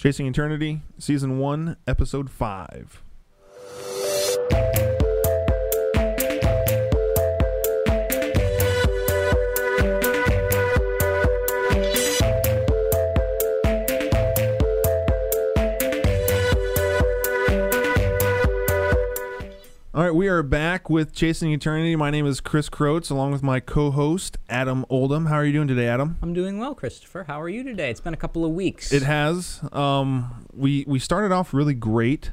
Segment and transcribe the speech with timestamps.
[0.00, 3.02] Chasing Eternity, Season 1, Episode 5.
[20.00, 21.94] All right, we are back with Chasing Eternity.
[21.94, 25.26] My name is Chris Krotz, along with my co-host Adam Oldham.
[25.26, 26.16] How are you doing today, Adam?
[26.22, 27.24] I'm doing well, Christopher.
[27.24, 27.90] How are you today?
[27.90, 28.94] It's been a couple of weeks.
[28.94, 29.60] It has.
[29.72, 32.32] Um, we we started off really great,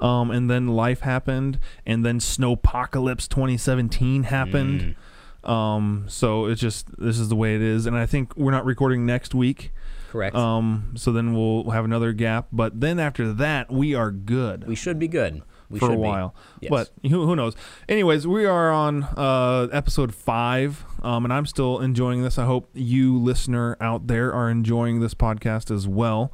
[0.00, 4.96] um, and then life happened, and then Snowpocalypse 2017 happened.
[5.44, 8.64] Um, so it's just this is the way it is, and I think we're not
[8.64, 9.72] recording next week.
[10.10, 10.34] Correct.
[10.34, 14.66] Um, so then we'll have another gap, but then after that we are good.
[14.66, 15.42] we should be good.
[15.74, 16.34] We for a while.
[16.60, 16.70] Yes.
[16.70, 17.54] But who, who knows?
[17.88, 22.38] Anyways, we are on uh, episode five, um, and I'm still enjoying this.
[22.38, 26.32] I hope you, listener out there, are enjoying this podcast as well.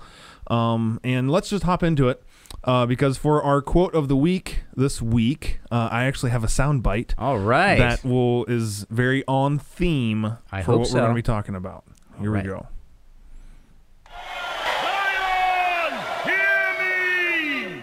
[0.49, 2.23] Um, and let's just hop into it.
[2.65, 6.49] Uh, because for our quote of the week this week, uh, I actually have a
[6.49, 7.79] sound bite All right.
[7.79, 11.85] that will is very on theme I for what we're going to be talking about.
[12.21, 12.45] Here right.
[12.45, 12.67] we go.
[14.71, 15.93] Zion,
[16.25, 17.83] hear me!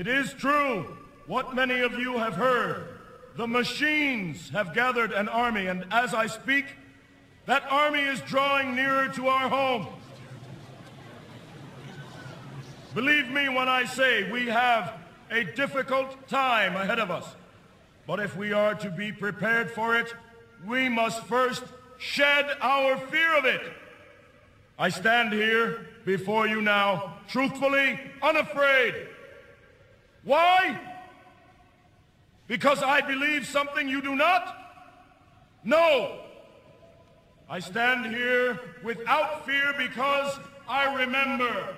[0.00, 2.88] It is true, what many of you have heard.
[3.36, 6.64] The machines have gathered an army, and as I speak,
[7.44, 9.88] that army is drawing nearer to our home.
[12.94, 14.94] Believe me when I say we have
[15.30, 17.26] a difficult time ahead of us.
[18.06, 20.14] But if we are to be prepared for it,
[20.66, 21.62] we must first
[21.98, 23.60] shed our fear of it.
[24.78, 29.09] I stand here before you now, truthfully, unafraid.
[30.24, 30.78] Why?
[32.46, 34.56] Because I believe something you do not?
[35.64, 36.20] No.
[37.48, 41.76] I stand here without fear because I remember.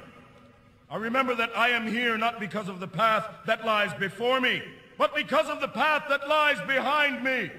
[0.90, 4.62] I remember that I am here not because of the path that lies before me,
[4.98, 7.50] but because of the path that lies behind me.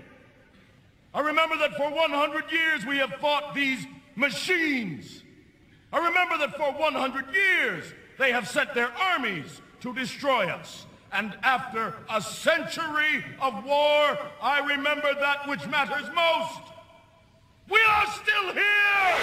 [1.13, 3.85] I remember that for 100 years we have fought these
[4.15, 5.23] machines.
[5.91, 10.85] I remember that for 100 years they have sent their armies to destroy us.
[11.11, 16.61] And after a century of war, I remember that which matters most.
[17.69, 19.15] We are still here!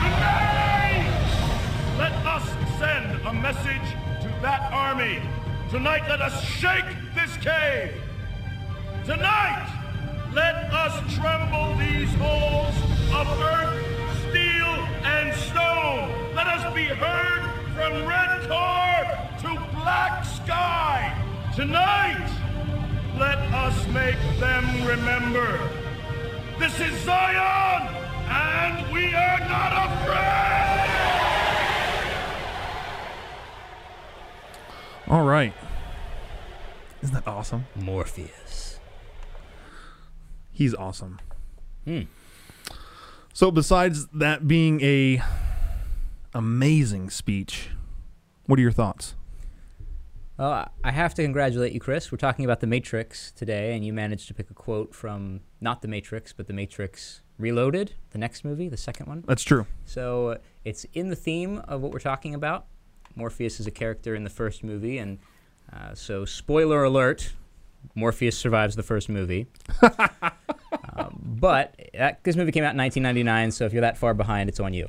[0.00, 1.12] Tonight,
[1.98, 5.20] let us send a message to that army.
[5.68, 8.00] Tonight, let us shake this cave.
[9.04, 9.79] Tonight,
[10.32, 12.74] let us tremble these halls
[13.12, 13.82] of earth,
[14.28, 14.74] steel,
[15.04, 16.34] and stone.
[16.34, 17.42] Let us be heard
[17.74, 21.12] from red tar to black sky.
[21.56, 22.30] Tonight,
[23.18, 25.58] let us make them remember.
[26.58, 27.88] This is Zion,
[28.28, 30.60] and we are not afraid!
[35.08, 35.54] All right.
[37.02, 37.66] Isn't that awesome?
[37.74, 38.69] Morpheus.
[40.60, 41.18] He's awesome.
[41.86, 42.02] Hmm.
[43.32, 45.22] So besides that being a
[46.34, 47.70] amazing speech,
[48.44, 49.14] what are your thoughts?
[50.36, 52.12] Well, I have to congratulate you, Chris.
[52.12, 55.80] We're talking about The Matrix today, and you managed to pick a quote from not
[55.80, 59.24] The Matrix, but The Matrix Reloaded, the next movie, the second one.
[59.26, 59.66] That's true.
[59.86, 62.66] So it's in the theme of what we're talking about.
[63.16, 65.20] Morpheus is a character in the first movie, and
[65.72, 67.32] uh, so spoiler alert:
[67.94, 69.46] Morpheus survives the first movie.
[69.82, 74.48] um, but that, this movie came out in 1999, so if you're that far behind,
[74.48, 74.88] it's on you.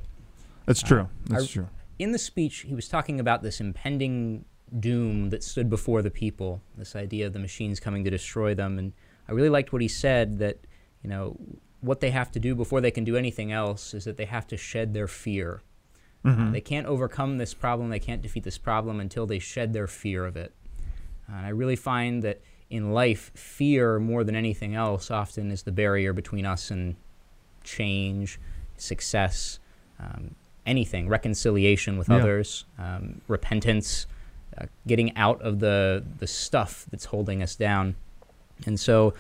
[0.66, 1.10] That's true.
[1.26, 1.68] That's I- true.
[2.00, 4.46] In the speech, he was talking about this impending
[4.80, 8.80] doom that stood before the people, this idea of the machines coming to destroy them.
[8.80, 8.94] And
[9.28, 10.60] I really liked what he said that,
[11.04, 11.38] you know,
[11.82, 14.48] what they have to do before they can do anything else is that they have
[14.48, 15.62] to shed their fear.
[16.24, 19.88] Uh, they can't overcome this problem, they can't defeat this problem until they shed their
[19.88, 20.54] fear of it.
[21.28, 25.72] And I really find that in life, fear more than anything else often is the
[25.72, 26.96] barrier between us and
[27.64, 28.40] change,
[28.78, 29.60] success,
[30.00, 30.36] um,
[30.66, 32.18] anything, reconciliation with Yeah.
[32.18, 34.08] others, um, repentance,
[34.58, 37.96] uh, getting out of the, the stuff that's holding us down.
[38.66, 39.14] And so,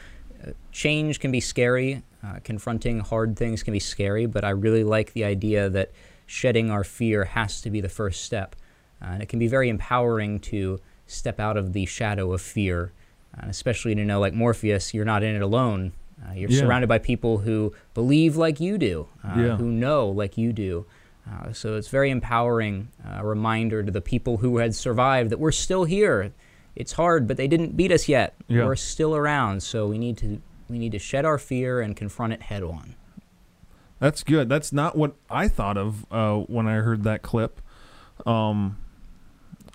[0.45, 2.03] uh, change can be scary.
[2.23, 5.91] Uh, confronting hard things can be scary, but I really like the idea that
[6.25, 8.55] shedding our fear has to be the first step.
[9.01, 12.91] Uh, and it can be very empowering to step out of the shadow of fear,
[13.39, 15.93] and especially to know, like Morpheus, you're not in it alone.
[16.23, 16.59] Uh, you're Yeah.
[16.59, 19.55] surrounded by people who believe like you do, uh, Yeah.
[19.57, 20.85] who know like you do.
[21.29, 25.39] Uh, so it's very empowering, uh, a reminder to the people who had survived that
[25.39, 26.31] we're still here.
[26.73, 28.33] it's hard, but they didn't beat us yet.
[28.47, 28.63] Yeah.
[28.65, 32.31] We're still around, so we need to we need to shed our fear and confront
[32.31, 32.95] it head on.
[33.99, 34.47] That's good.
[34.47, 37.59] That's not what I thought of uh, when I heard that clip.
[38.25, 38.77] Um,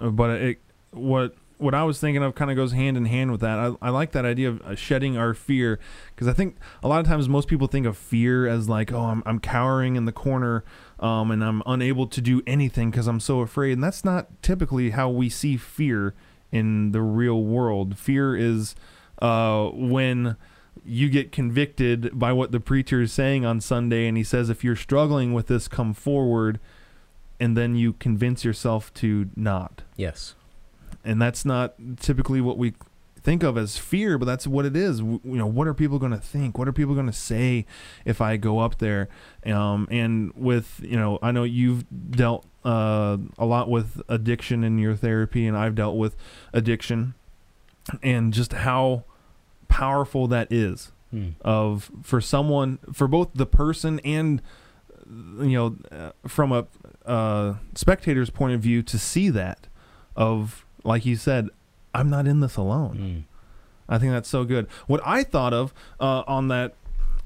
[0.01, 0.59] but it
[0.91, 3.59] what what I was thinking of kind of goes hand in hand with that.
[3.59, 5.79] I, I like that idea of uh, shedding our fear
[6.15, 9.01] because I think a lot of times most people think of fear as like, oh,
[9.01, 10.65] I'm, I'm cowering in the corner
[11.01, 13.73] um, and I'm unable to do anything because I'm so afraid.
[13.73, 16.15] And that's not typically how we see fear
[16.53, 17.99] in the real world.
[17.99, 18.75] Fear is
[19.21, 20.37] uh, when
[20.85, 24.63] you get convicted by what the preacher is saying on Sunday, and he says, if
[24.63, 26.61] you're struggling with this, come forward,
[27.41, 29.83] and then you convince yourself to not.
[29.97, 30.35] Yes.
[31.05, 32.75] And that's not typically what we
[33.23, 34.99] think of as fear, but that's what it is.
[35.01, 36.59] W- You know, what are people going to think?
[36.59, 37.67] What are people going to say
[38.05, 39.09] if I go up there?
[39.45, 44.79] Um, and with, you know, I know you've dealt uh, a lot with addiction in
[44.79, 46.17] your therapy, and I've dealt with
[46.53, 47.15] addiction,
[48.03, 49.05] and just how
[49.69, 51.29] powerful that is Hmm.
[51.43, 54.43] of for someone for both the person and
[55.09, 56.67] you know uh, from a
[57.09, 59.69] uh, spectator's point of view to see that
[60.17, 61.49] of like you said
[61.95, 63.23] i'm not in this alone Mm.
[63.89, 66.75] i think that's so good what i thought of uh, on that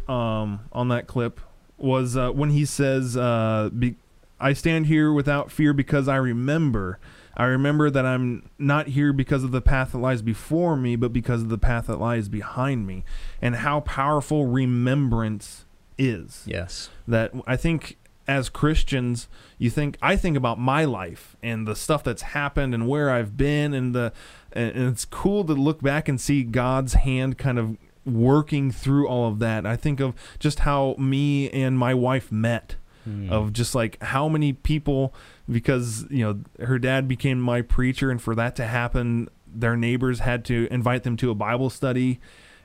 [0.09, 1.41] um, on that clip
[1.79, 3.97] was uh, when he says uh, be-
[4.41, 6.99] i stand here without fear because i remember
[7.37, 11.11] I remember that I'm not here because of the path that lies before me, but
[11.11, 13.05] because of the path that lies behind me,
[13.41, 15.65] and how powerful remembrance
[15.97, 16.43] is.
[16.45, 16.91] Yes.
[17.07, 17.97] That I think
[18.31, 19.29] as Christians,
[19.59, 23.37] you think I think about my life and the stuff that's happened and where I've
[23.37, 24.13] been, and the
[24.53, 29.29] and it's cool to look back and see God's hand kind of working through all
[29.29, 29.67] of that.
[29.67, 32.77] I think of just how me and my wife met
[33.09, 33.31] Mm.
[33.31, 35.15] of just like how many people
[35.51, 40.19] because you know her dad became my preacher and for that to happen their neighbors
[40.21, 42.21] had to invite them to a bible study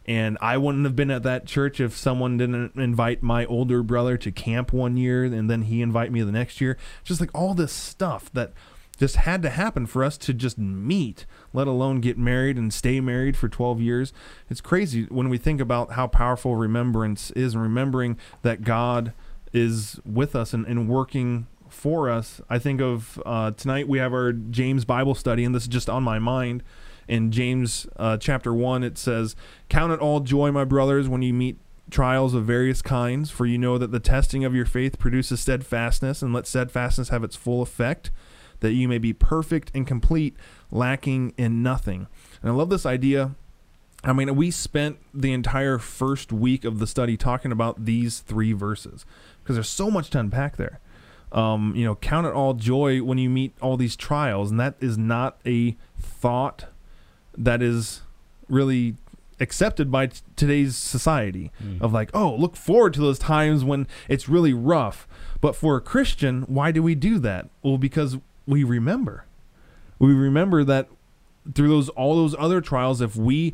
[0.06, 4.18] and i wouldn't have been at that church if someone didn't invite my older brother
[4.18, 7.54] to camp one year and then he invite me the next year just like all
[7.54, 8.54] this stuff that
[8.98, 13.02] just had to happen for us to just meet let alone get married and stay
[13.02, 14.14] married for 12 years
[14.50, 19.14] it's crazy when we think about how powerful remembrance is and remembering that god
[19.52, 22.42] is with us and, and working for us.
[22.50, 25.90] I think of uh, tonight we have our James Bible study, and this is just
[25.90, 26.64] on my mind.
[27.08, 29.36] In James uh, chapter 1, it says,
[29.70, 31.58] Count it all joy, my brothers, when you meet
[31.90, 36.22] trials of various kinds, for you know that the testing of your faith produces steadfastness,
[36.22, 38.12] and let steadfastness have its full effect,
[38.62, 40.36] that you may be perfect and complete,
[40.72, 42.08] lacking in nothing.
[42.42, 43.36] And I love this idea
[44.06, 48.54] I mean, we spent the entire first week of the study talking about these three
[48.54, 49.04] verses
[49.44, 50.80] because there's so much to unpack there.
[51.32, 54.76] Um, you know, count it all joy when you meet all these trials, and that
[54.80, 56.68] is not a thought
[57.38, 58.02] that is
[58.50, 58.96] really
[59.40, 61.82] accepted by t- today's society Mm.
[61.82, 65.08] of like, oh, look forward to those times when it's really rough.
[65.42, 67.50] But for a Christian, why do we do that?
[67.62, 68.18] Well, because
[68.48, 69.26] we remember.
[70.00, 70.88] We remember that
[71.54, 73.54] through those all those other trials, if we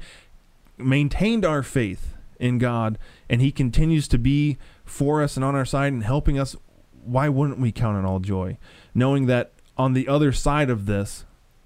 [0.77, 2.97] maintained our faith in God
[3.29, 6.55] and He continues to be for us and on our side and helping us,
[7.03, 8.57] why wouldn't we count it all joy?
[8.93, 11.25] Knowing that on the other side of this,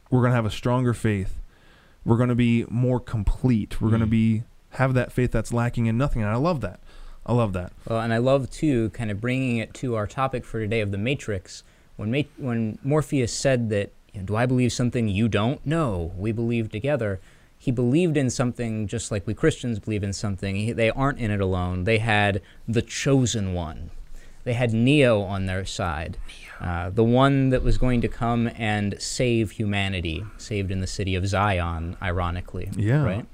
[0.09, 1.39] we're going to have a stronger faith.
[2.05, 3.81] We're going to be more complete.
[3.81, 4.11] We're going to Mm.
[4.11, 6.21] be have that faith that's lacking in nothing.
[6.21, 6.79] And I love that.
[7.25, 7.71] I love that.
[7.87, 10.91] Well, and I love too, kind of bringing it to our topic for today of
[10.91, 11.63] the Matrix.
[11.97, 16.11] When Ma- when Morpheus said that, you know, "Do I believe something you don't?" No,
[16.17, 17.19] we believe together.
[17.57, 20.55] He believed in something just like we Christians believe in something.
[20.55, 21.85] He, they aren't in it alone.
[21.85, 23.89] They had the chosen one.
[24.45, 26.17] They had Neo on their side,
[26.61, 31.15] uh, the one that was going to come and save humanity, saved in the city
[31.15, 32.69] of Zion, ironically.
[32.77, 33.03] Yeah.
[33.03, 33.25] Right.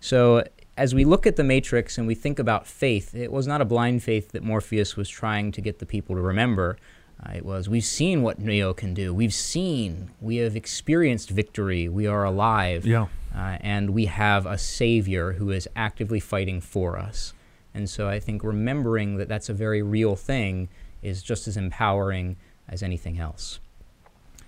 [0.00, 0.42] So
[0.76, 3.64] as we look at the Matrix and we think about faith, it was not a
[3.64, 6.78] blind faith that Morpheus was trying to get the people to remember.
[7.24, 9.14] Uh, it was, we've seen what Neo can do.
[9.14, 11.88] We've seen, we have experienced victory.
[11.88, 12.86] We are alive.
[12.86, 13.06] Yeah.
[13.34, 17.34] Uh, and we have a Savior who is actively fighting for us.
[17.74, 20.68] And so I think remembering that that's a very real thing
[21.02, 22.36] is just as empowering
[22.68, 23.58] as anything else.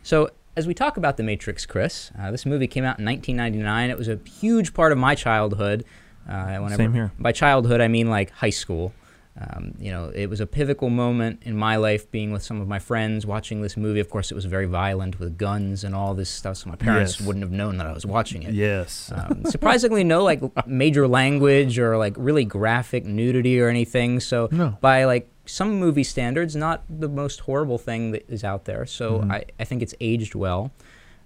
[0.03, 3.91] So, as we talk about The Matrix, Chris, uh, this movie came out in 1999.
[3.91, 5.85] It was a huge part of my childhood.
[6.27, 7.13] Uh, whenever, Same here.
[7.19, 8.95] By childhood, I mean like high school.
[9.39, 12.67] Um, you know, it was a pivotal moment in my life being with some of
[12.69, 14.01] my friends watching this movie.
[14.01, 17.19] Of course, it was very violent with guns and all this stuff, so my parents
[17.21, 17.27] Yes.
[17.27, 18.55] wouldn't have known that I was watching it.
[18.55, 19.13] Yes.
[19.15, 24.21] Um, surprisingly, no like major language or like really graphic nudity or anything.
[24.21, 24.79] So No.
[24.81, 28.87] by like some movie standards, not the most horrible thing that is out there.
[28.87, 29.31] So Mhm.
[29.33, 30.73] I, I think it's aged well.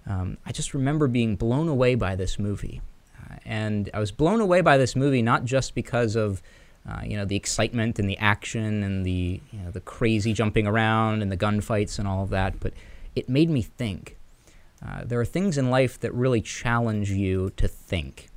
[0.07, 2.81] um, I just remember being blown away by this movie.
[3.23, 6.41] Uh, and I was blown away by this movie not just because of
[6.87, 10.67] uh, you know the excitement and the action and the you know, the crazy jumping
[10.67, 12.73] around and the gunfights and all of that, but
[13.15, 14.17] it made me think.
[14.83, 18.31] Uh, there are things in life that really challenge you to think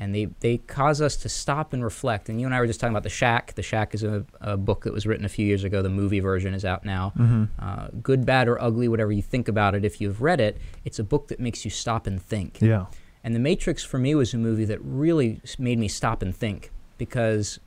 [0.00, 2.30] and they, they cause us to stop and reflect.
[2.30, 3.54] And you and I were just talking about The Shack.
[3.54, 5.82] The Shack is a, a book that was written a few years ago.
[5.82, 7.12] The movie version is out now.
[7.18, 7.44] Mm-hmm.
[7.58, 10.98] Uh, good, bad, or ugly, whatever you think about it, if you've read it, it's
[10.98, 12.58] a book that makes you stop and think.
[12.62, 12.86] Yeah.
[13.22, 16.70] And The Matrix for me was a movie that really made me stop and think
[16.96, 17.60] because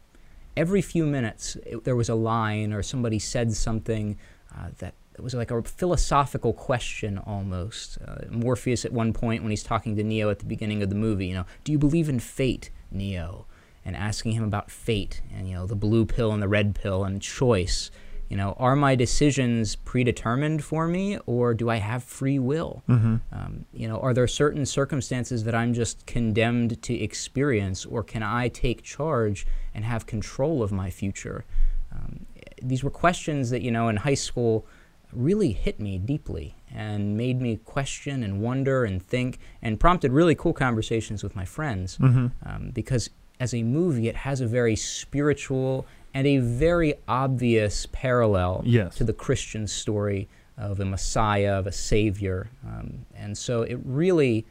[0.56, 4.18] every few minutes it, there was a line or somebody said something
[4.56, 7.98] uh, that was like a philosophical question almost.
[8.06, 10.96] Uh, Morpheus at one point when he's talking to Neo at the beginning of the
[10.96, 13.46] movie, you know, do you believe in fate, Neo?
[13.86, 17.04] And asking him about fate and you know the blue pill and the red pill
[17.04, 17.92] and choice.
[18.34, 22.82] You know, are my decisions predetermined for me, or do I have free will?
[22.90, 23.18] Mm-hmm.
[23.32, 28.24] Um, you know, are there certain circumstances that I'm just condemned to experience, or can
[28.24, 31.46] I take charge and have control of my future?
[31.92, 32.26] Um,
[32.60, 34.66] these were questions that you know in high school
[35.12, 40.34] really hit me deeply and made me question and wonder and think and prompted really
[40.34, 42.28] cool conversations with my friends Mm-hmm.
[42.50, 48.62] um, because as a movie it has a very spiritual and a very obvious parallel
[48.66, 48.96] Yes.
[48.96, 50.28] to the christian story
[50.58, 54.46] of a messiah of a savior um, and so it really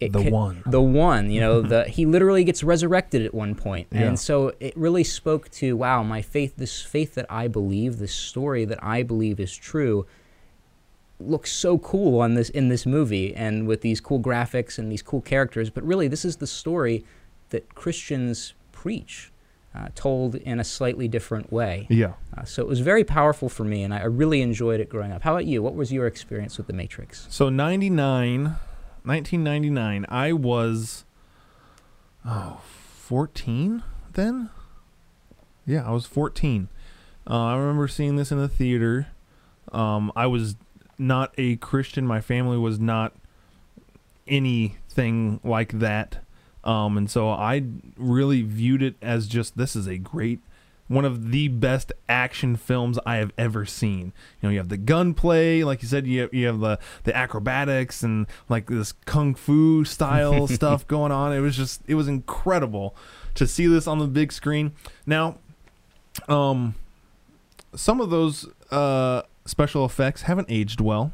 [0.00, 0.62] it The ca- one.
[0.64, 4.02] the one you know the he literally gets resurrected at one point Yeah.
[4.02, 8.14] and so it really spoke to wow my faith this faith that i believe this
[8.14, 10.06] story that i believe is true
[11.18, 15.02] looks so cool on this in this movie and with these cool graphics and these
[15.02, 17.04] cool characters but really this is the story
[17.50, 19.30] that christians preach
[19.74, 22.14] uh, told in a slightly different way Yeah.
[22.36, 25.12] uh, so it was very powerful for me and I, I really enjoyed it growing
[25.12, 28.56] up how about you what was your experience with the matrix So 99,
[29.04, 31.04] 1999, I was,
[32.26, 34.50] oh, 14 then?
[35.66, 36.68] Yeah, I was 14.
[37.28, 39.06] Uh, I remember seeing this in the theater.
[39.72, 40.56] Um, I was
[40.98, 42.06] not a Christian.
[42.06, 43.14] My family was not
[44.26, 46.24] anything like that.
[46.64, 47.64] Um, and so I
[47.96, 50.40] really viewed it as just this is a great,
[50.88, 54.12] one of the best action films I have ever seen.
[54.40, 57.16] You know, you have the gunplay, like you said, you have, you have the the
[57.16, 61.32] acrobatics and like this kung fu style stuff going on.
[61.32, 62.94] It was just it was incredible
[63.34, 64.72] to see this on the big screen.
[65.06, 65.38] Now,
[66.28, 66.74] um,
[67.74, 71.12] some of those uh, special effects haven't aged well.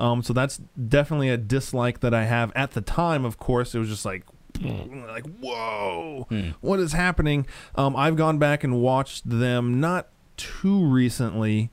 [0.00, 0.56] Um, so that's
[0.88, 2.50] definitely a dislike that I have.
[2.56, 4.24] At the time, of course, it was just like,
[4.60, 6.50] like whoa, Hmm.
[6.60, 7.46] what is happening?
[7.76, 11.70] Um, I've gone back and watched them not too recently,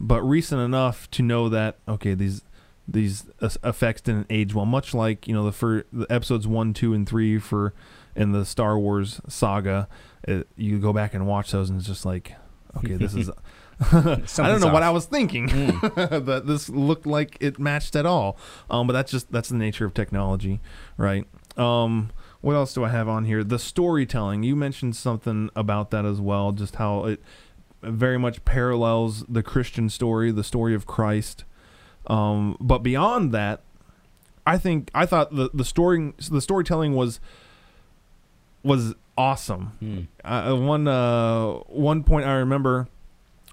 [0.00, 2.42] but recent enough to know that okay, these
[2.86, 3.24] these
[3.62, 4.66] effects didn't age well.
[4.66, 7.74] Much like you know the for the episodes one, two, and three for
[8.16, 9.88] in the Star Wars saga,
[10.24, 12.34] it, you go back and watch those, and it's just like,
[12.76, 13.30] okay, this is.
[13.92, 14.82] I don't know what.
[14.82, 18.36] I was thinking that this looked like it matched at all.
[18.68, 20.60] Um, but that's just that's the nature of technology,
[20.96, 21.26] right?
[21.56, 23.44] Um, what else do I have on here?
[23.44, 24.42] The storytelling.
[24.42, 27.22] You mentioned something about that as well, just how it
[27.82, 31.44] very much parallels the Christian story, the story of Christ.
[32.06, 33.60] Um, but beyond that,
[34.46, 37.20] I think I thought the the story the storytelling was
[38.62, 39.72] was awesome.
[39.80, 40.00] Hmm.
[40.24, 42.88] Uh, one uh, one point I remember,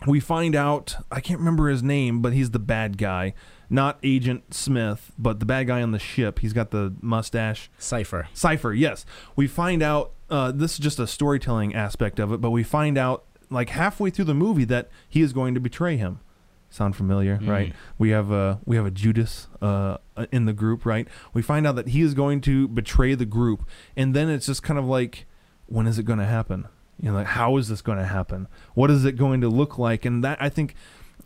[0.05, 3.33] we find out I can't remember his name, but he's the bad guy,
[3.69, 6.39] not Agent Smith, but the bad guy on the ship.
[6.39, 7.69] He's got the mustache.
[7.77, 9.05] Cypher Cypher, yes.
[9.35, 12.97] We find out uh, this is just a storytelling aspect of it, but we find
[12.97, 16.19] out like halfway through the movie that he is going to betray him.
[16.69, 17.47] Sound familiar, Mm.
[17.47, 17.73] right?
[17.97, 19.97] We have a we have a Judas uh,
[20.31, 21.07] in the group, right?
[21.33, 24.61] We find out that he is going to betray the group, and then it's just
[24.61, 25.25] kind of like,
[25.67, 26.67] when is it going to happen?
[27.01, 28.47] You know, like how is this going to happen?
[28.73, 30.05] What is it going to look like?
[30.05, 30.75] And that I think,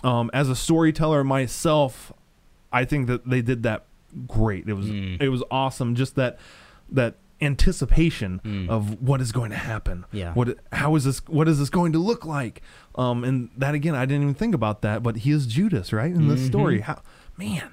[0.03, 2.11] um, as a storyteller myself,
[2.71, 3.85] I think that they did that
[4.27, 4.67] great.
[4.67, 5.21] It was Mm.
[5.21, 5.93] it was awesome.
[5.95, 6.39] Just that
[6.91, 8.67] that anticipation Mm.
[8.69, 10.05] of what is going to happen.
[10.11, 10.33] Yeah.
[10.33, 12.61] What how is this what is this going to look like?
[12.95, 16.11] Um and that again I didn't even think about that, but he is Judas, right?
[16.13, 16.47] In this Mhm.
[16.47, 16.79] story.
[16.81, 17.01] How
[17.37, 17.69] man.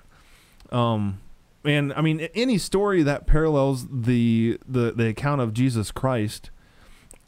[0.71, 1.19] Um
[1.65, 6.51] and I mean any story that parallels the the the account of Jesus Christ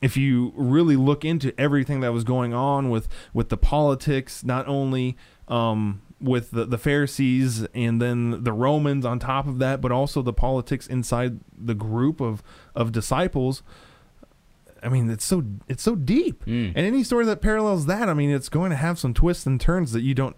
[0.01, 4.67] if you really look into everything that was going on with with the politics, not
[4.69, 5.17] only
[5.49, 10.23] um, with the, the Pharisees and then the Romans on top of that, but also
[10.23, 12.43] the politics inside the group of
[12.75, 13.63] of disciples.
[14.83, 16.69] I mean, it's so it's so deep, Mm.
[16.77, 19.61] and any story that parallels that, I mean, it's going to have some twists and
[19.61, 20.37] turns that you don't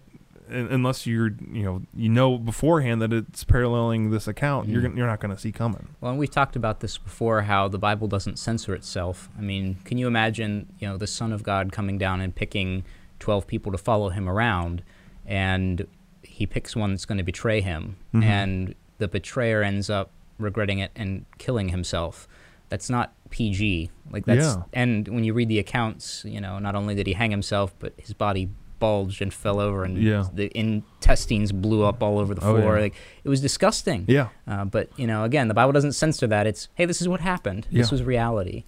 [0.51, 4.97] unless you're you know you know beforehand that it's paralleling this account, you're Mm.
[4.97, 5.87] you're not going to see coming.
[6.01, 9.29] Well, and we've talked about this before how the Bible doesn't censor itself.
[9.37, 12.83] I mean, can you imagine, you know, the Son of God coming down and picking
[13.19, 14.83] 12 people to follow him around,
[15.25, 15.87] and
[16.23, 18.23] he picks one that's going to betray him, Mhm.
[18.23, 22.27] and the betrayer ends up regretting it and killing himself?
[22.69, 23.91] That's not PG.
[24.11, 24.63] Like that's Yeah.
[24.73, 27.93] and when you read the accounts, you know, not only did he hang himself, but
[27.97, 28.49] his body
[28.81, 30.25] bulged and fell over and Yeah.
[30.33, 32.75] the intestines blew up all over the Oh, floor.
[32.75, 32.81] yeah.
[32.81, 34.03] Like it was disgusting.
[34.09, 36.45] Yeah, Uh, but you know, again, the Bible doesn't censor that.
[36.47, 37.67] It's hey, this is what happened.
[37.71, 38.65] This was reality,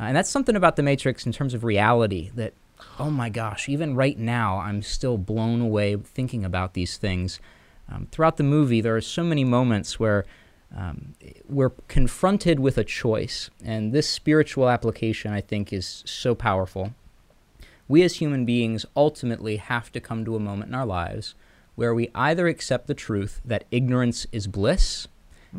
[0.00, 2.54] uh, and that's something about the Matrix in terms of reality that,
[2.98, 7.40] oh my gosh, even right now, I'm still blown away thinking about these things.
[7.92, 10.24] Um, throughout the movie, there are so many moments where
[10.76, 11.14] um,
[11.48, 16.92] we're confronted with a choice, and this spiritual application, I think, is so powerful.
[17.88, 21.34] We as human beings ultimately have to come to a moment in our lives
[21.74, 25.08] where we either accept the truth that ignorance is bliss,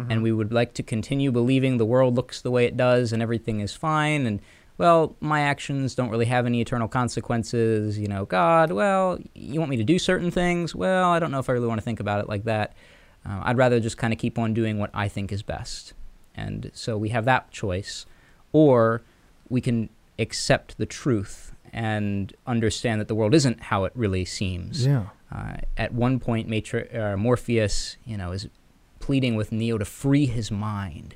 [0.10, 3.22] and we would like to continue believing the world looks the way it does and
[3.22, 4.40] everything is fine, and
[4.78, 7.98] well, my actions don't really have any eternal consequences.
[7.98, 10.76] You know, God, well, you want me to do certain things?
[10.76, 12.74] Well, I don't know if I really want to think about it like that.
[13.26, 15.94] Uh, I'd rather just kind of keep on doing what I think is best.
[16.36, 18.06] And so we have that choice.
[18.54, 19.02] Or
[19.50, 24.86] we can accept the truth and understand that the world isn't how it really seems.
[24.86, 28.48] yeah, Uh, at one point, Matri- uh, Morpheus, you know, is
[29.00, 31.16] pleading with Neo to free his mind.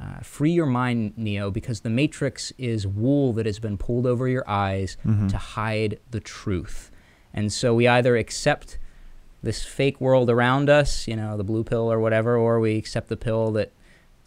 [0.00, 4.28] Uh, free your mind, Neo, because the Matrix is wool that has been pulled over
[4.28, 5.28] your eyes Mhm.
[5.30, 6.90] to hide the truth.
[7.34, 8.78] And so we either accept
[9.42, 13.08] this fake world around us, you know, the blue pill or whatever, or we accept
[13.08, 13.72] the pill that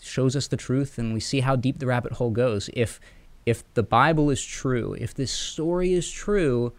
[0.01, 2.70] shows us the truth and we see how deep the rabbit hole goes.
[2.74, 3.00] If
[3.46, 6.74] if the Bible is true, if this story is true,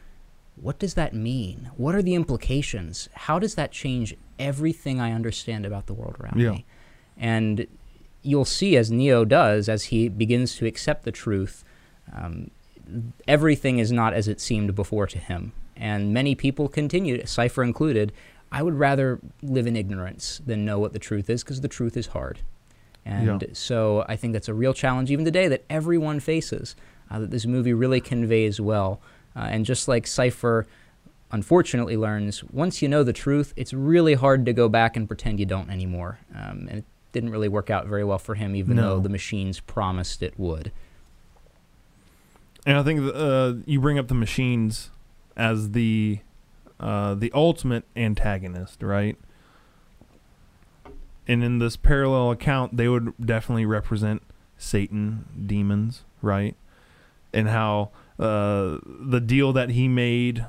[0.56, 1.70] what does that mean?
[1.76, 3.08] What are the implications?
[3.14, 6.50] How does that change everything I understand about the world around Yeah.
[6.50, 6.64] me?
[7.16, 7.66] And
[8.22, 11.64] you'll see as Neo does, as he begins to accept the truth,
[12.12, 12.50] um,
[13.26, 15.52] everything is not as it seemed before to him.
[15.76, 18.12] And many people continue, Cypher included,
[18.52, 21.96] I would rather live in ignorance than know what the truth is because the truth
[21.96, 22.40] is hard.
[23.04, 23.48] And Yeah.
[23.52, 26.76] so I think that's a real challenge even today that everyone faces,
[27.10, 29.00] uh, that this movie really conveys well.
[29.34, 30.66] Uh, and just like Cypher
[31.32, 35.40] unfortunately learns, once you know the truth, it's really hard to go back and pretend
[35.40, 36.18] you don't anymore.
[36.34, 38.82] Um, and it didn't really work out very well for him, even No.
[38.96, 40.70] though the machines promised it would.
[42.66, 44.90] and I think uh, you bring up the machines
[45.36, 46.20] as the
[46.78, 49.16] uh, the ultimate antagonist, right?
[51.26, 54.22] And in this parallel account, they would definitely represent
[54.58, 56.56] Satan, demons, right?
[57.32, 60.44] And how uh, the deal that he made,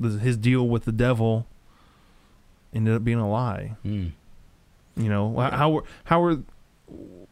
[0.00, 1.46] his deal with the devil,
[2.74, 3.76] ended up being a lie.
[3.84, 4.12] Mm.
[4.96, 6.38] You know how how how were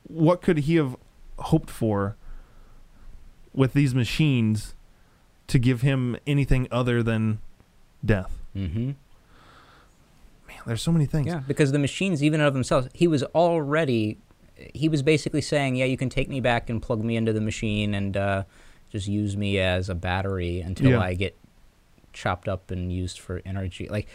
[0.05, 0.97] what could he have
[1.39, 2.17] hoped for
[3.53, 4.75] with these machines
[5.47, 7.41] to give him anything other than
[8.05, 8.39] death?
[8.57, 8.93] Mm-hmm.
[10.67, 11.27] There's so many things.
[11.29, 14.19] Yeah, because the machines, even of themselves, he was already,
[14.75, 17.41] he was basically saying, yeah, you can take me back and plug me into the
[17.41, 18.45] machine and uh,
[18.91, 21.01] just use me as a battery until Yeah.
[21.01, 21.37] I get
[22.13, 23.89] chopped up and used for energy.
[23.89, 24.09] Like,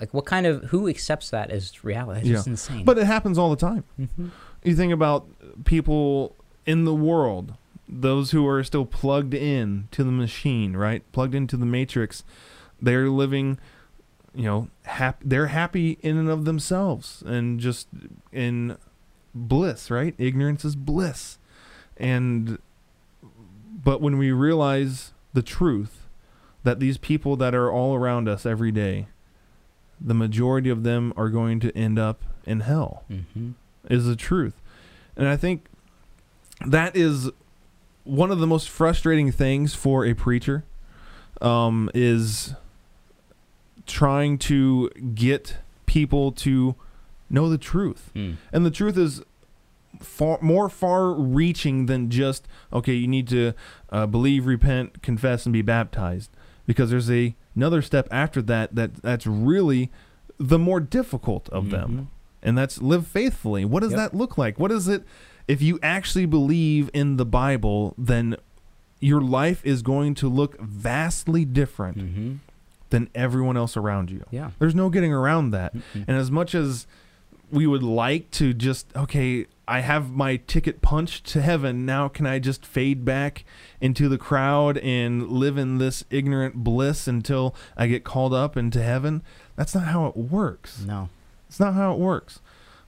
[0.00, 2.20] like what kind of who accepts that as reality?
[2.20, 2.84] That's just insane.
[2.84, 3.84] But it happens all the time.
[4.00, 4.30] Mhm.
[4.64, 5.26] You think about
[5.64, 7.54] people in the world,
[7.88, 11.02] those who are still plugged in to the machine, right?
[11.12, 12.22] Plugged into the matrix.
[12.80, 13.58] They're living,
[14.34, 17.88] you know, hap- they're happy in and of themselves and just
[18.32, 18.76] in
[19.34, 20.14] bliss, right?
[20.18, 21.38] Ignorance is bliss.
[21.96, 22.58] And
[23.84, 26.06] but when we realize the truth
[26.64, 29.06] that these people that are all around us every day,
[30.00, 33.54] the majority of them are going to end up in hell Mhm.
[33.88, 34.60] is the truth.
[35.16, 35.66] And I think
[36.66, 37.30] that is
[38.04, 40.64] one of the most frustrating things for a preacher
[41.40, 42.54] um, is
[43.88, 46.74] trying to get people to
[47.30, 48.10] know the truth.
[48.14, 48.36] Mm.
[48.52, 49.22] And the truth is
[50.00, 53.52] far more far reaching than just okay, you need to
[53.90, 56.30] uh, believe, repent, confess and be baptized
[56.66, 59.90] because there's a another step after that that that's really
[60.38, 62.06] the more difficult of them Mhm.
[62.46, 63.64] and that's live faithfully.
[63.64, 63.98] What does Yep.
[64.12, 64.58] that look like?
[64.60, 65.02] What is it
[65.48, 68.36] if you actually believe in the Bible, then
[69.00, 72.38] your life is going to look vastly different Mhm.
[72.90, 74.24] Than everyone else around you.
[74.30, 74.50] Yeah.
[74.58, 75.74] There's no getting around that.
[75.74, 76.04] Mhm.
[76.08, 76.86] And as much as
[77.50, 81.84] we would like to just okay, I have my ticket punched to heaven.
[81.84, 83.44] Now can I just fade back
[83.80, 88.82] into the crowd and live in this ignorant bliss until I get called up into
[88.82, 89.22] heaven?
[89.56, 90.82] That's not how it works.
[90.86, 91.08] No.
[91.48, 92.40] It's not how it works.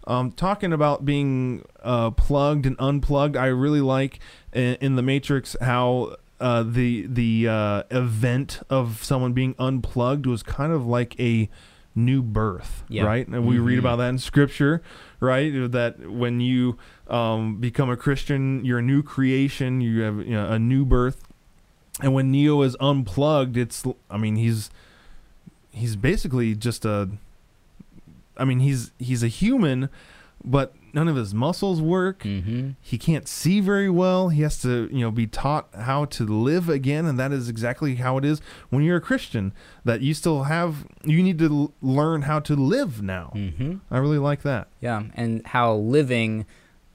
[0.07, 4.19] Um, talking about being uh, plugged and unplugged, I really like
[4.53, 10.43] in, in the Matrix how uh, the the uh, event of someone being unplugged was
[10.43, 11.49] kind of like a
[11.95, 13.03] new birth, Yeah.
[13.05, 13.27] right?
[13.27, 13.81] And we read Mhm.
[13.81, 14.81] about that in Scripture,
[15.19, 15.53] right?
[15.73, 19.81] That when you um, become a Christian, you're a new creation.
[19.81, 21.23] You have you know, a new birth.
[22.01, 24.71] And when Neo is unplugged, it's I mean he's
[25.73, 27.11] he's basically just a
[28.37, 29.89] I mean he's he's a human,
[30.45, 32.23] but none of his muscles work.
[32.23, 32.71] Mm-hmm.
[32.81, 34.29] He can't see very well.
[34.29, 37.97] He has to, you know, be taught how to live again, and that is exactly
[37.97, 39.53] how it is when you're a Christian.
[39.85, 43.33] That you still have, you need to l- learn how to live now.
[43.35, 43.77] Mm-hmm.
[43.91, 44.69] I really like that.
[44.81, 46.47] Yeah, and how living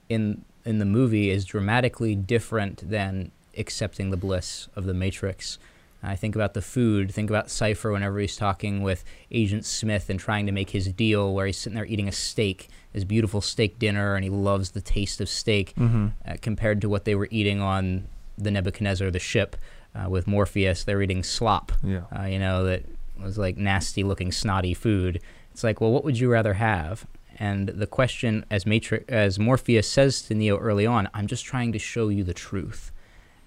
[0.08, 5.58] in in the movie is dramatically different than accepting the bliss of the Matrix.
[6.06, 7.10] I think about the food.
[7.12, 11.34] Think about Cypher whenever he's talking with Agent Smith and trying to make his deal,
[11.34, 14.80] where he's sitting there eating a steak, his beautiful steak dinner, and he loves the
[14.80, 16.06] taste of steak, Mm-hmm.
[16.26, 19.56] uh, compared to what they were eating on the Nebuchadnezzar, the ship,
[19.94, 20.84] uh, with Morpheus.
[20.84, 22.02] They're eating slop Yeah.
[22.16, 22.84] uh, you know, that
[23.22, 25.20] was like nasty looking, snotty food.
[25.52, 27.06] It's like, well, what would you rather have?
[27.38, 31.72] And the question, as Matrix, as Morpheus says to Neo early on, I'm just trying
[31.72, 32.92] to show you the truth.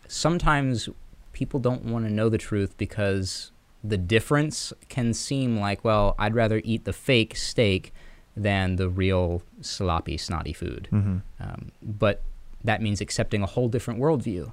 [0.08, 0.90] Sometimes
[1.34, 3.52] people don't want to know the truth because
[3.84, 7.94] the difference can seem like, well, I'd rather eat the fake steak
[8.36, 10.88] than the real sloppy, snotty food.
[10.92, 11.18] Mm-hmm.
[11.40, 12.24] Um, but
[12.64, 14.52] that means accepting a whole different worldview.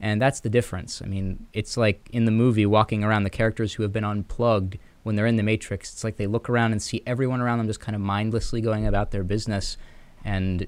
[0.00, 1.00] And that's the difference.
[1.00, 4.78] I mean, it's like in the movie, walking around the characters who have been unplugged
[5.04, 5.92] when they're in the Matrix.
[5.92, 8.86] It's like they look around and see everyone around them just kind of mindlessly going
[8.86, 9.76] about their business.
[10.24, 10.66] And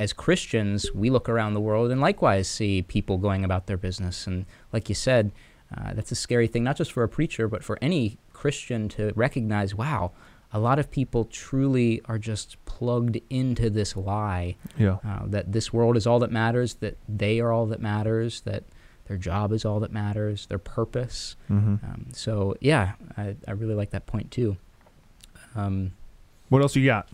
[0.00, 4.26] as Christians, we look around the world and likewise see people going about their business.
[4.26, 5.30] And like you said,
[5.76, 9.12] uh, that's a scary thing, not just for a preacher, but for any Christian to
[9.14, 10.12] recognize wow,
[10.52, 14.96] a lot of people truly are just plugged into this lie Yeah.
[15.06, 18.64] uh, that this world is all that matters, that they are all that matters, that
[19.06, 21.36] their job is all that matters, their purpose.
[21.50, 21.74] Mm-hmm.
[21.84, 24.56] Um, so, yeah, I, I really like that point too.
[25.54, 25.92] Um,
[26.48, 27.08] What else you got?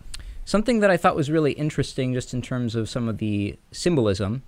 [0.46, 4.42] Something that I thought was really interesting, just in terms of some of the symbolism.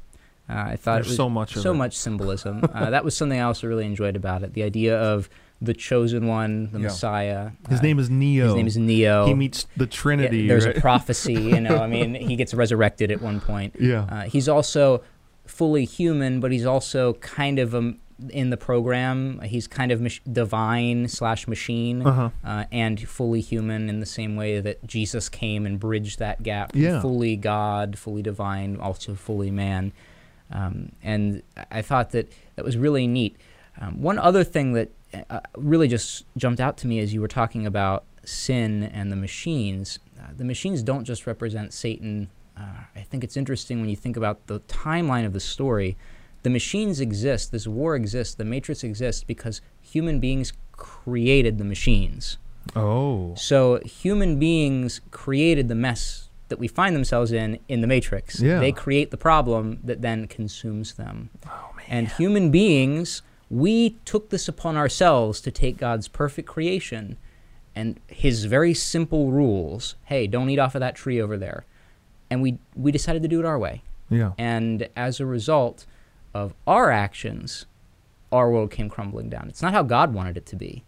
[0.49, 2.65] Uh, I thought There's it was so much of so much symbolism.
[2.73, 4.55] uh, that was something I also really enjoyed about it.
[4.55, 5.29] The idea of
[5.61, 6.85] the chosen one, the Yeah.
[6.85, 7.51] Messiah.
[7.69, 8.47] His uh, name is Neo.
[8.47, 9.27] His name is Neo.
[9.27, 10.49] He meets the Yeah, Trinity.
[10.49, 10.79] there's right?
[10.79, 11.77] a prophecy, you know.
[11.79, 13.75] I mean, he gets resurrected at one point.
[13.79, 14.07] yeah.
[14.09, 15.03] Uh, he's also
[15.45, 17.99] fully human, but he's also kind of um,
[18.31, 19.41] in the program.
[19.41, 22.31] He's kind of mach- divine slash machine, Uh-huh.
[22.45, 26.73] uh, and fully human in the same way that Jesus came and bridged that gap.
[26.75, 27.01] Yeah.
[27.01, 29.93] Fully God, fully divine, also fully man.
[30.51, 33.37] Um, and I thought that that was really neat.
[33.81, 34.91] Um, one other thing that
[35.31, 39.17] uh, really just jumped out to me as you were talking about sin and the
[39.17, 42.29] machines, uh, the machines don't just represent Satan.
[42.57, 42.63] Uh,
[42.97, 45.97] I think it's interesting when you think about the timeline of the story.
[46.43, 52.39] The machines exist, this war exists, the Matrix exists because human beings created the machines.
[52.77, 53.35] Oh.
[53.37, 58.41] So human beings created the mess that we find themselves in in the Matrix.
[58.41, 58.61] Yeah.
[58.61, 61.31] They create the problem that then consumes them.
[61.47, 61.87] Oh man.
[61.89, 67.17] And human beings, we took this upon ourselves to take God's perfect creation
[67.75, 69.95] and his very simple rules.
[70.05, 71.65] Hey, don't eat off of that tree over there.
[72.31, 73.83] And we we decided to do it our way.
[74.11, 74.33] Yeah.
[74.39, 75.87] And as a result
[76.45, 77.67] of our actions,
[78.33, 79.49] our world came crumbling down.
[79.49, 80.85] It's not how God wanted it to be,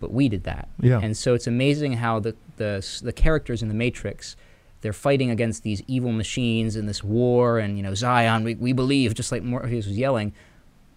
[0.00, 0.68] but we did that.
[0.80, 1.00] Yeah.
[1.02, 4.36] And so it's amazing how the the the characters in the Matrix
[4.80, 8.72] they're fighting against these evil machines in this war and you know Zion we, we
[8.72, 10.32] believe just like Morpheus was yelling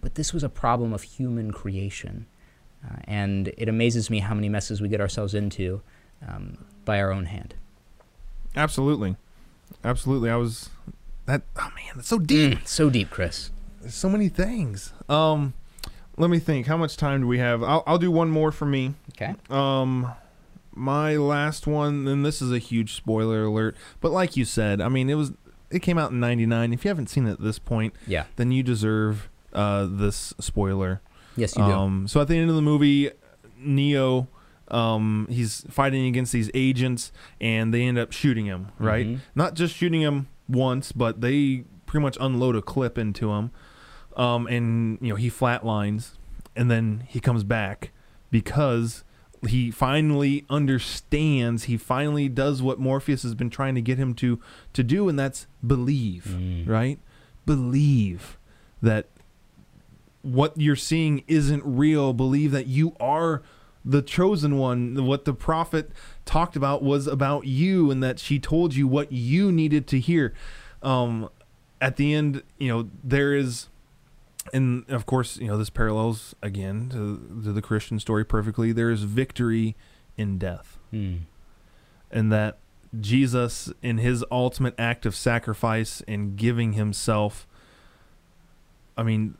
[0.00, 2.26] but this was a problem of human creation
[2.84, 5.82] uh, and it amazes me how many messes we get ourselves into
[6.28, 7.54] um, by our own hand
[8.54, 9.16] Absolutely.
[9.84, 10.30] Absolutely.
[10.30, 10.70] I was
[11.26, 12.58] that oh man, that's so deep.
[12.58, 13.50] Mm, so deep Chris
[13.82, 14.92] There's so many things.
[15.08, 15.54] Um
[16.18, 16.66] let me think.
[16.66, 17.62] How much time do we have?
[17.62, 18.94] I'll I'll do one more for me.
[19.14, 20.10] okay Um
[20.74, 24.88] my last one, and this is a huge spoiler alert, but like you said, I
[24.88, 25.32] mean it was
[25.70, 26.72] it came out in 99.
[26.72, 31.00] If you haven't seen it at this point, yeah then you deserve uh this spoiler.
[31.36, 33.10] yes you do Um, so at the end of the movie,
[33.58, 34.28] Neo,
[34.68, 38.68] um, he's fighting against these agents, and they end up shooting him.
[38.78, 39.06] Right?
[39.06, 39.18] Mhm.
[39.34, 43.50] Not just shooting him once, but they pretty much unload a clip into him,
[44.16, 46.12] um, and you know he flatlines,
[46.56, 47.90] and then he comes back
[48.30, 49.04] because
[49.46, 51.64] he finally understands.
[51.64, 54.40] He finally does what Morpheus has been trying to get him to
[54.72, 56.36] to do, and that's believe.
[56.36, 56.68] Mm.
[56.68, 56.98] Right?
[57.44, 58.38] Believe
[58.80, 59.08] that
[60.22, 62.12] what you're seeing isn't real.
[62.12, 63.42] Believe that you are
[63.84, 65.06] the chosen one.
[65.06, 65.90] What the prophet
[66.24, 70.32] talked about was about you, and that she told you what you needed to hear.
[70.82, 71.28] Um,
[71.80, 73.68] at the end, you know, there is,
[74.52, 78.72] and of course, you know, this parallels again to, to the Christian story perfectly.
[78.72, 79.76] There is victory
[80.16, 81.20] in death, Mm.
[82.10, 82.58] and that
[83.00, 87.46] Jesus, in his ultimate act of sacrifice and giving himself,
[88.96, 89.36] I mean,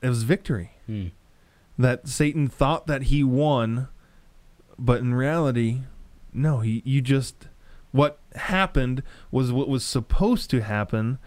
[0.00, 1.10] it was victory Mm.
[1.78, 3.88] that Satan thought that he won,
[4.78, 5.80] but in reality,
[6.32, 7.48] no, he you just
[7.90, 11.18] what happened was what was supposed to happen,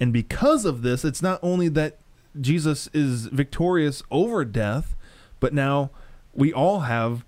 [0.00, 1.98] and because of this, it's not only that
[2.38, 4.96] Jesus is victorious over death,
[5.40, 5.90] but now
[6.34, 7.24] we all have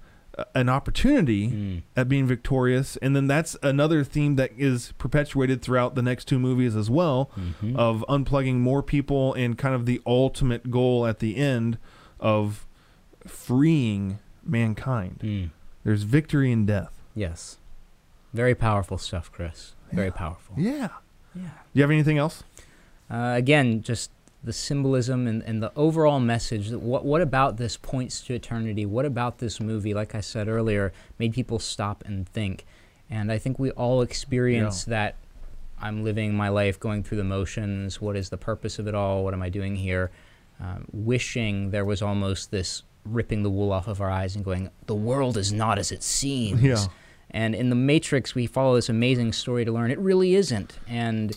[0.54, 1.82] an opportunity Mm.
[1.94, 6.38] at being victorious, and then that's another theme that is perpetuated throughout the next two
[6.38, 7.30] movies as well
[7.62, 7.76] Mhm.
[7.76, 11.76] of unplugging more people and kind of the ultimate goal at the end
[12.18, 12.66] of
[13.26, 15.20] freeing mankind.
[15.22, 15.50] Mm.
[15.84, 16.92] There's victory in death.
[17.14, 17.58] Yes.
[18.32, 19.74] Very powerful stuff, Chris.
[19.92, 20.12] Very Yeah.
[20.12, 20.54] powerful.
[20.58, 20.88] Yeah.
[21.34, 21.42] Yeah.
[21.42, 22.42] Do you have anything else?
[23.10, 24.10] Uh, again, just
[24.44, 26.70] the symbolism and, and the overall message.
[26.70, 28.87] That what what about this points to eternity?
[28.87, 29.94] What about this movie?
[29.94, 32.64] Like I said earlier, made people stop and think.
[33.11, 35.16] And I think we all experience that.
[35.85, 38.00] I'm living my life, going through the motions.
[38.00, 39.24] What is the purpose of it all?
[39.24, 40.12] What am I doing here?
[40.61, 44.70] Um, wishing there was almost this ripping the wool off of our eyes and going,
[44.87, 46.62] the world is not as it seems.
[46.62, 46.87] Yeah.
[47.33, 50.78] And in the Matrix, we follow this amazing story to learn it really isn't.
[50.87, 51.37] And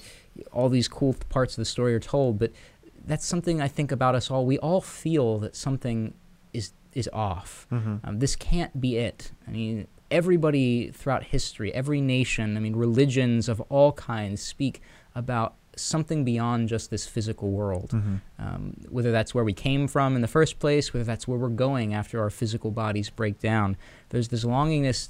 [0.51, 2.51] all these cool parts of the story are told, but
[3.05, 4.45] that's something I think about us all.
[4.45, 6.13] We all feel that something
[6.53, 7.67] is is off.
[7.71, 7.95] Mm-hmm.
[8.03, 9.31] Um, this can't be it.
[9.47, 14.81] I mean, everybody throughout history, every nation, I mean, religions of all kinds speak
[15.13, 17.91] about something beyond just this physical world.
[17.91, 18.15] Mm-hmm.
[18.39, 21.49] Um, whether that's where we came from in the first place, whether that's where we're
[21.49, 23.75] going after our physical bodies break down.
[24.09, 25.09] There's this longingness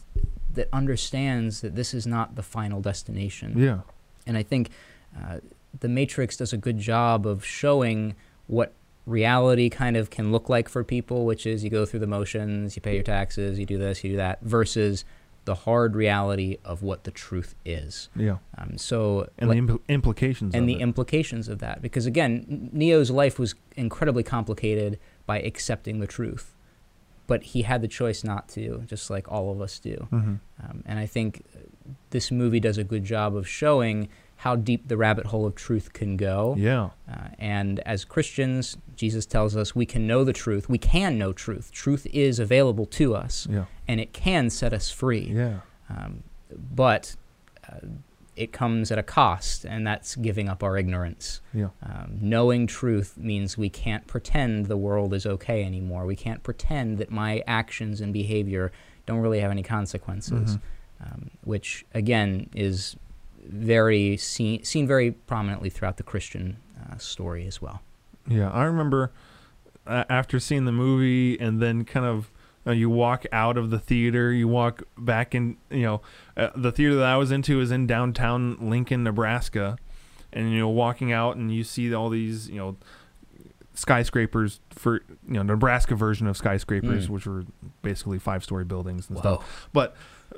[0.54, 3.54] that understands that this is not the final destination.
[3.58, 3.82] Yeah.
[4.26, 4.72] And I think
[5.16, 5.40] uh,
[5.80, 8.16] The Matrix does a good job of showing
[8.48, 8.74] what
[9.06, 12.76] reality kind of can look like for people, which is you go through the motions,
[12.76, 15.06] you pay your taxes, you do this, you do that, versus
[15.46, 18.10] the hard reality of what the truth is.
[18.16, 18.38] Yeah.
[18.58, 20.82] Um, so, And like- the impl- implications and of the it.
[20.82, 21.84] implications of that.
[21.84, 26.56] Because again, Neo's life was incredibly complicated by accepting the truth,
[27.28, 30.08] but he had the choice not to, just like all of us do.
[30.12, 30.40] Mhm.
[30.64, 31.44] Um, and I think
[32.10, 35.94] this movie does a good job of showing how deep the rabbit hole of truth
[35.94, 36.56] can go.
[36.58, 36.90] Yeah.
[37.12, 40.70] Uh, and as Christians, Jesus tells us we can know the truth.
[40.70, 41.72] We can know truth.
[41.72, 43.66] Truth is available to us, Yeah.
[43.88, 45.32] and it can set us free.
[45.34, 45.60] Yeah.
[45.90, 46.24] Um,
[46.76, 47.16] but
[47.72, 47.78] uh,
[48.36, 51.40] it comes at a cost, and that's giving up our ignorance.
[51.54, 51.70] Yeah.
[51.82, 56.06] Um, knowing truth means we can't pretend the world is okay anymore.
[56.06, 58.74] We can't pretend that my actions and behavior
[59.06, 60.62] don't really have any consequences, Mhm.
[61.06, 62.98] um, which again is
[63.48, 66.58] very seen seen very prominently throughout the Christian
[66.92, 67.82] uh, story as well.
[68.28, 69.12] Yeah, I remember
[69.86, 72.32] uh, after seeing the movie and then kind of
[72.68, 76.02] uh, you walk out of the theater, you walk back in, you know,
[76.36, 79.78] uh, the theater that I was into is in downtown Lincoln, Nebraska,
[80.34, 82.76] and you know, walking out and you see all these, you know,
[83.76, 87.10] skyscrapers for you know Nebraska version of skyscrapers, Mm.
[87.10, 87.46] which were
[87.82, 89.22] basically five story buildings and Whoa.
[89.22, 89.70] stuff.
[89.74, 89.96] But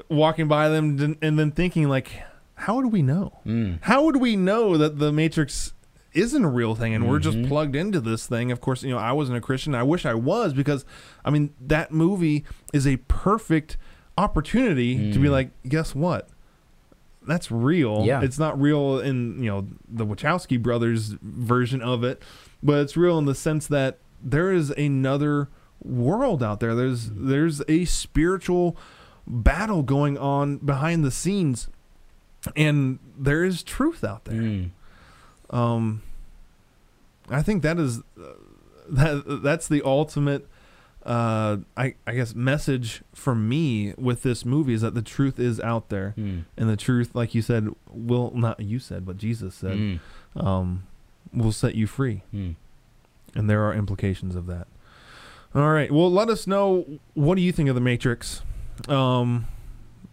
[0.10, 2.12] walking by them and then thinking like,
[2.58, 3.39] how would we know?
[3.46, 3.80] Mm.
[3.82, 5.74] How would we know that the Matrix
[6.13, 7.48] isn't a real thing and we're just Mhm.
[7.48, 8.52] plugged into this thing?
[8.52, 9.76] Of course, you know, I wasn't a Christian.
[9.76, 10.84] I wish I was because,
[11.24, 12.43] I mean, that movie
[12.74, 13.78] is a perfect
[14.17, 15.32] opportunity to be Mm.
[15.32, 16.30] like, guess what?
[17.28, 18.04] That's real.
[18.06, 18.22] Yeah.
[18.22, 22.22] It's not real in, you know, the Wachowski brothers version of it,
[22.63, 25.50] but it's real in the sense that there is another
[25.84, 26.74] world out there.
[26.74, 28.76] There's there's a spiritual
[29.28, 31.67] battle going on behind the scenes
[32.56, 34.41] and there is truth out there.
[34.41, 34.69] Mm.
[35.50, 36.02] Um,
[37.30, 38.23] I think that is uh,
[38.89, 40.47] that that's the ultimate.
[41.06, 45.60] Uh, I I guess message for me with this movie is that the truth is
[45.62, 46.43] out there, Mm.
[46.58, 50.00] and the truth, like you said, will not you said, but Jesus said, Mm.
[50.36, 50.84] um,
[51.34, 52.56] will set you free, Mm.
[53.36, 54.67] and there are implications of that.
[55.56, 58.41] All right, well, let us know what do you think of the Matrix,
[58.89, 59.47] um,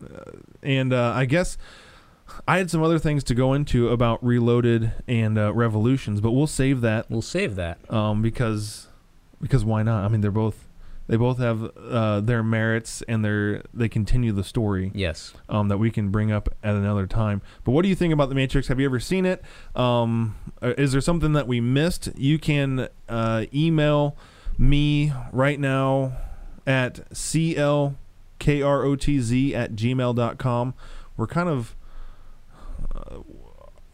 [0.02, 0.30] uh,
[0.62, 1.58] and uh, I guess
[2.48, 6.46] I had some other things to go into about Reloaded and uh, Revolutions, but we'll
[6.46, 7.78] save that We'll save that.
[7.92, 8.88] um, because
[9.40, 10.04] because why not?
[10.04, 10.68] I mean, they're both
[11.06, 15.34] they both have uh, their merits and their they continue the story Yes.
[15.50, 17.42] um, that we can bring up at another time.
[17.62, 18.68] But what do you think about the Matrix?
[18.68, 19.42] Have you ever seen it?
[19.76, 22.08] Um, uh, is there something that we missed?
[22.16, 24.16] You can uh, email
[24.56, 26.16] me right now
[26.66, 27.94] at clkrotz
[29.54, 30.74] at gmail.com.
[31.16, 31.76] We're kind of
[32.94, 33.18] uh,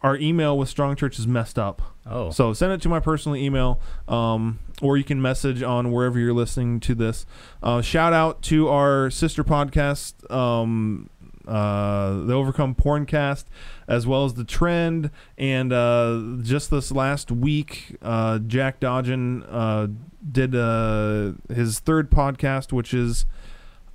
[0.02, 1.82] our email with Strong Church is messed up.
[2.06, 2.30] Oh.
[2.30, 6.32] So send it to my personal email, um, or you can message on wherever you're
[6.32, 7.26] listening to this.
[7.62, 11.10] Uh, shout out to our sister podcast, um,
[11.46, 13.44] uh, the Overcome Porncast,
[13.86, 15.10] as well as the Trend.
[15.36, 19.88] And uh, just this last week, uh, Jack Dodgen uh,
[20.32, 23.26] did uh, his third podcast, which is.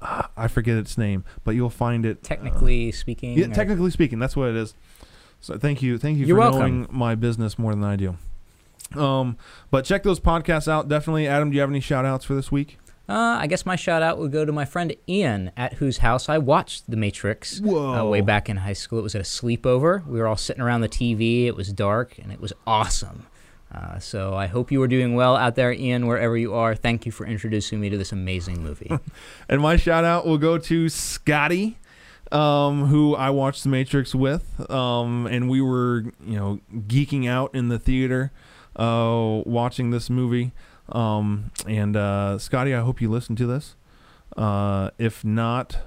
[0.06, 2.18] Uh, I forget its name, but you'll find it.
[2.24, 3.38] uh, Technically speaking.
[3.38, 4.74] yeah, or- technically speaking, that's what it is.
[5.42, 6.60] So thank you, thank you You're for welcome.
[6.82, 8.16] knowing my business more than I do.
[8.96, 9.38] Um,
[9.72, 10.88] but check those podcasts out.
[10.88, 11.50] Definitely, Adam.
[11.50, 12.78] Do you have any shout outs for this week?
[13.08, 16.28] Uh, I guess my shout out would go to my friend Ian, at whose house
[16.28, 18.98] I watched The Matrix uh, way back in high school.
[18.98, 20.06] It was at a sleepover.
[20.08, 21.46] We were all sitting around the TV.
[21.46, 23.28] It was dark, and it was awesome.
[23.76, 26.76] Uh, so I hope you are doing well out there, Ian, wherever you are.
[26.76, 28.92] Thank you for introducing me to this amazing movie.
[29.50, 31.78] And my shout out will go to Scotty,
[32.32, 37.54] um, who I watched The Matrix with, um, and we were, you know, geeking out
[37.54, 38.32] in the theater,
[38.76, 40.52] uh, watching this movie.
[40.90, 43.76] Um, and uh, Scotty, I hope you listen to this.
[44.36, 45.80] Uh, if not,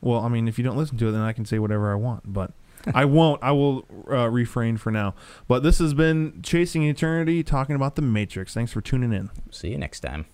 [0.00, 1.94] well, I mean, if you don't listen to it, then I can say whatever I
[1.94, 2.52] want, but.
[2.94, 3.42] I won't.
[3.42, 5.14] I will uh, refrain for now.
[5.48, 8.54] But this has been Chasing Eternity, talking about the Matrix.
[8.54, 9.30] Thanks for tuning in.
[9.50, 10.26] See you next time.